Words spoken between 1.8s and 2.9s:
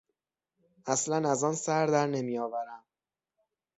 درنمیآورم.